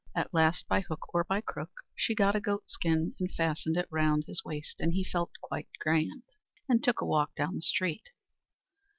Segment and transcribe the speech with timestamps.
[0.15, 3.87] At last, by hook or by crook, she got a goat skin, and fastened it
[3.91, 6.23] round his waist, and he felt quite grand,
[6.67, 8.09] and took a walk down the street.